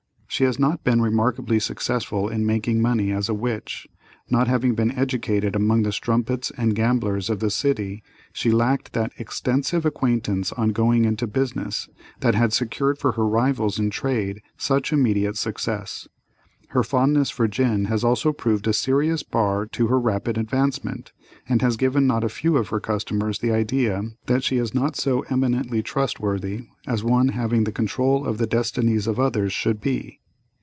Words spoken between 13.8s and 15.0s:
trade such